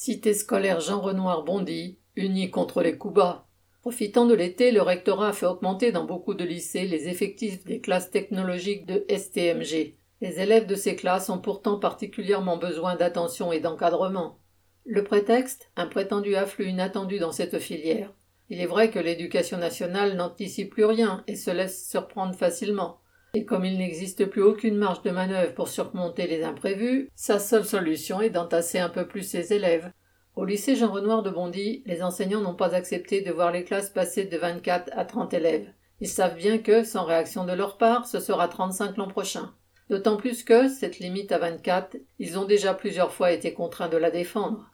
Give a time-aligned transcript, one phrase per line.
[0.00, 3.48] Cité scolaire Jean Renoir Bondy, unie contre les coups bas.
[3.80, 7.80] Profitant de l'été, le rectorat a fait augmenter dans beaucoup de lycées les effectifs des
[7.80, 9.96] classes technologiques de STMG.
[10.20, 14.38] Les élèves de ces classes ont pourtant particulièrement besoin d'attention et d'encadrement.
[14.84, 15.68] Le prétexte?
[15.74, 18.14] Un prétendu afflux inattendu dans cette filière.
[18.50, 23.00] Il est vrai que l'éducation nationale n'anticipe plus rien et se laisse surprendre facilement.
[23.34, 27.64] Et comme il n'existe plus aucune marge de manœuvre pour surmonter les imprévus, sa seule
[27.64, 29.92] solution est d'entasser un peu plus ses élèves.
[30.34, 33.90] Au lycée Jean Renoir de Bondy, les enseignants n'ont pas accepté de voir les classes
[33.90, 35.68] passer de 24 à 30 élèves.
[36.00, 39.52] Ils savent bien que, sans réaction de leur part, ce sera 35 l'an prochain.
[39.90, 43.96] D'autant plus que, cette limite à 24, ils ont déjà plusieurs fois été contraints de
[43.96, 44.70] la défendre.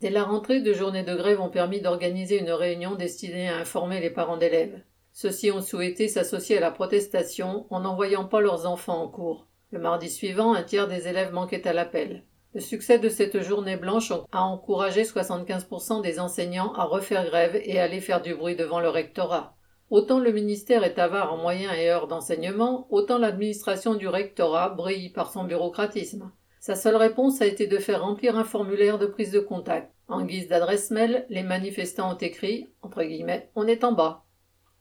[0.00, 4.00] Dès la rentrée, deux journées de grève ont permis d'organiser une réunion destinée à informer
[4.00, 4.82] les parents d'élèves.
[5.18, 9.46] Ceux-ci ont souhaité s'associer à la protestation en n'envoyant pas leurs enfants en cours.
[9.70, 12.24] Le mardi suivant, un tiers des élèves manquaient à l'appel.
[12.52, 17.80] Le succès de cette journée blanche a encouragé 75% des enseignants à refaire grève et
[17.80, 19.56] à aller faire du bruit devant le rectorat.
[19.88, 25.08] Autant le ministère est avare en moyens et heures d'enseignement, autant l'administration du rectorat brille
[25.08, 26.30] par son bureaucratisme.
[26.60, 29.94] Sa seule réponse a été de faire remplir un formulaire de prise de contact.
[30.08, 34.25] En guise d'adresse mail, les manifestants ont écrit, entre guillemets, on est en bas.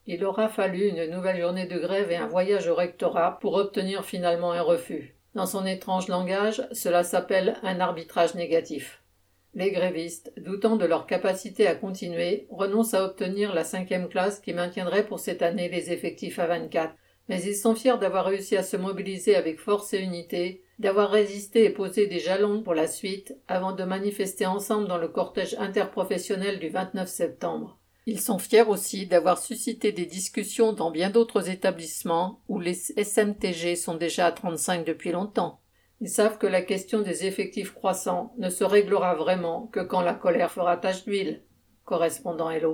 [0.07, 4.05] Il aura fallu une nouvelle journée de grève et un voyage au rectorat pour obtenir
[4.05, 5.15] finalement un refus.
[5.33, 9.01] Dans son étrange langage, cela s'appelle un arbitrage négatif.
[9.55, 14.53] Les grévistes, doutant de leur capacité à continuer, renoncent à obtenir la cinquième classe qui
[14.53, 16.93] maintiendrait pour cette année les effectifs à 24.
[17.27, 21.63] Mais ils sont fiers d'avoir réussi à se mobiliser avec force et unité, d'avoir résisté
[21.63, 26.59] et posé des jalons pour la suite avant de manifester ensemble dans le cortège interprofessionnel
[26.59, 27.79] du 29 septembre.
[28.07, 33.75] Ils sont fiers aussi d'avoir suscité des discussions dans bien d'autres établissements où les SMTG
[33.75, 35.61] sont déjà à 35 depuis longtemps.
[36.01, 40.13] Ils savent que la question des effectifs croissants ne se réglera vraiment que quand la
[40.13, 41.43] colère fera tache d'huile.
[41.83, 42.73] Correspondant Hello.